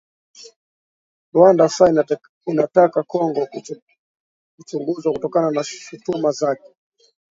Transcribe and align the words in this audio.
Rwanda 1.35 1.63
sasa 1.69 2.17
inataka 2.51 3.03
Kongo 3.03 3.47
kuchunguzwa 4.57 5.13
kutokana 5.13 5.51
na 5.51 5.63
shutuma 5.63 6.31
zake 6.31 6.69